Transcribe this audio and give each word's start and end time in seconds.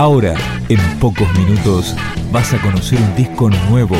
Ahora, 0.00 0.34
en 0.70 0.78
pocos 0.98 1.28
minutos, 1.38 1.94
vas 2.32 2.54
a 2.54 2.62
conocer 2.62 2.98
un 2.98 3.14
disco 3.16 3.50
nuevo. 3.68 3.96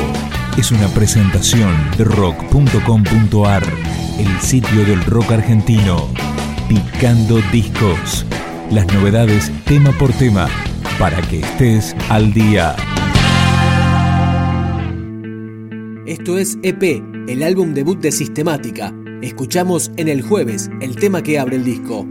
Es 0.56 0.72
una 0.72 0.88
presentación 0.88 1.76
de 1.98 2.04
rock.com.ar, 2.04 3.62
el 4.18 4.40
sitio 4.40 4.86
del 4.86 5.04
rock 5.04 5.32
argentino. 5.32 6.08
Picando 6.70 7.42
discos. 7.52 8.24
Las 8.70 8.86
novedades 8.94 9.52
tema 9.66 9.92
por 9.92 10.10
tema, 10.14 10.48
para 10.98 11.20
que 11.20 11.40
estés 11.40 11.94
al 12.08 12.32
día. 12.32 12.74
Esto 16.06 16.38
es 16.38 16.56
EP, 16.62 17.02
el 17.28 17.42
álbum 17.42 17.74
debut 17.74 18.00
de 18.00 18.10
Sistemática. 18.10 18.94
Escuchamos 19.20 19.92
en 19.98 20.08
el 20.08 20.22
jueves 20.22 20.70
el 20.80 20.96
tema 20.96 21.22
que 21.22 21.38
abre 21.38 21.56
el 21.56 21.64
disco. 21.64 22.06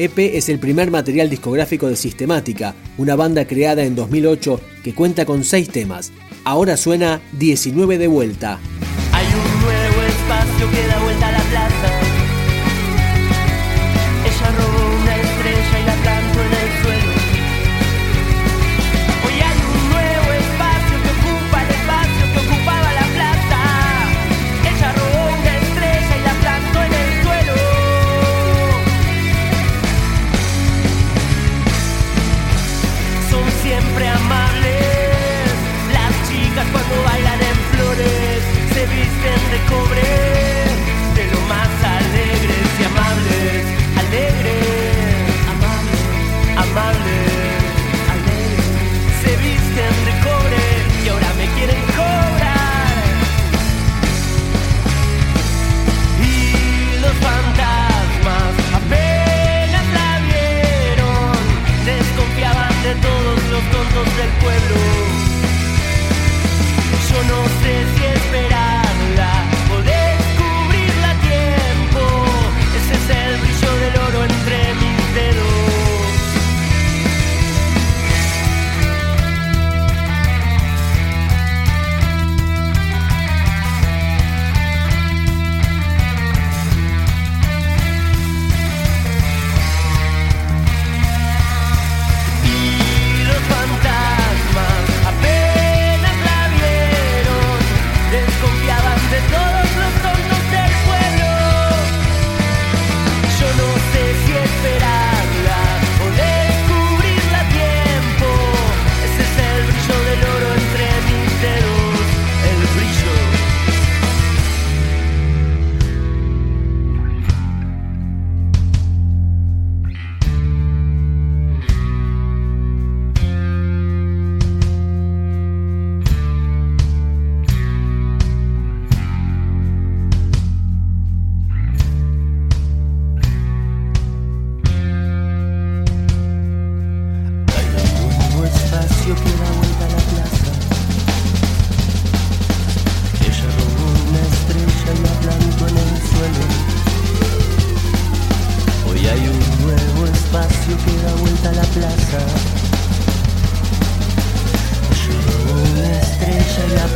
EP 0.00 0.34
es 0.34 0.48
el 0.48 0.58
primer 0.58 0.90
material 0.90 1.28
discográfico 1.28 1.86
de 1.86 1.94
Sistemática, 1.94 2.74
una 2.96 3.16
banda 3.16 3.44
creada 3.44 3.82
en 3.82 3.94
2008 3.94 4.58
que 4.82 4.94
cuenta 4.94 5.26
con 5.26 5.44
seis 5.44 5.68
temas. 5.68 6.10
Ahora 6.42 6.78
suena 6.78 7.20
19 7.32 7.98
de 7.98 8.08
vuelta. 8.08 8.58
Hay 9.12 9.26
un 9.26 9.60
nuevo 9.60 10.02
espacio 10.08 10.70
que 10.70 10.86
da 10.86 11.02
vuelta 11.02 11.28
a 11.28 11.32
la 11.32 11.42
plaza. 11.50 11.89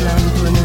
London. 0.04 0.63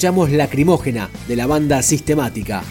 escuchamos 0.00 0.30
Lacrimógena 0.30 1.10
de 1.28 1.36
la 1.36 1.46
banda 1.46 1.82
Sistemática. 1.82 2.62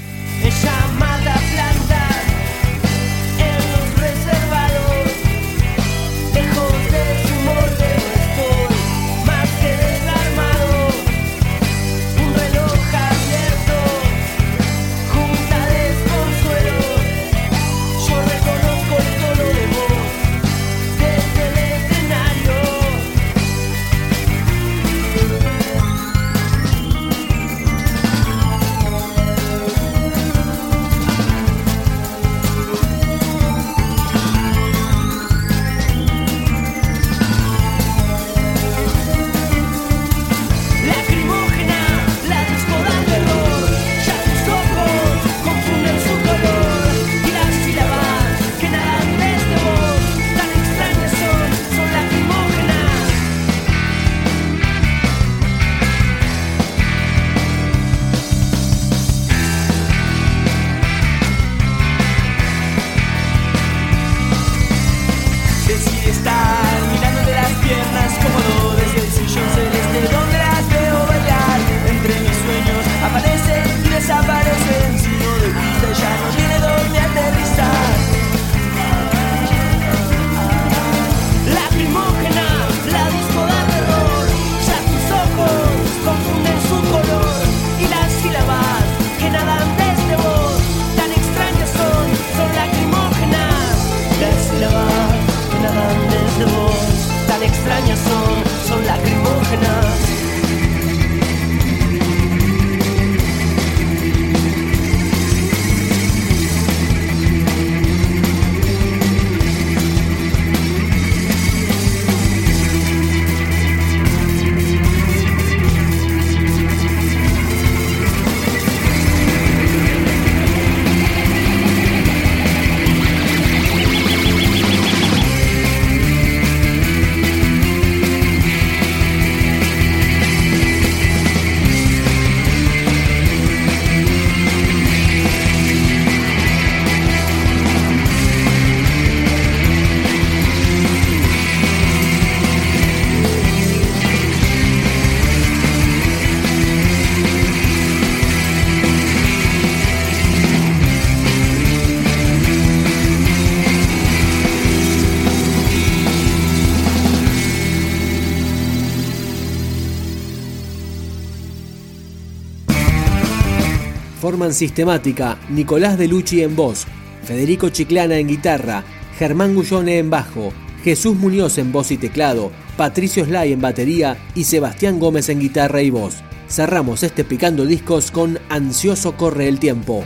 Sistemática, 164.54 165.38
Nicolás 165.50 165.98
Delucci 165.98 166.42
en 166.42 166.56
voz, 166.56 166.88
Federico 167.24 167.70
Chiclana 167.70 168.18
en 168.18 168.28
guitarra, 168.28 168.84
Germán 169.18 169.54
Gullone 169.54 169.98
en 169.98 170.10
bajo, 170.10 170.54
Jesús 170.84 171.16
Muñoz 171.18 171.58
en 171.58 171.74
voz 171.74 171.92
y 171.92 171.98
teclado, 171.98 172.52
Patricio 172.78 173.26
Slay 173.26 173.52
en 173.52 173.60
batería 173.60 174.18
y 174.36 174.46
Sebastián 174.46 174.98
Gómez 174.98 175.28
en 175.28 175.42
guitarra 175.42 175.82
y 175.82 175.90
voz. 175.90 176.16
Cerramos 176.48 177.04
este 177.04 177.26
Picando 177.26 177.66
Discos 177.66 178.12
con 178.12 178.40
Ansioso 178.50 179.18
Corre 179.18 179.50
el 179.50 179.60
Tiempo. 179.60 180.06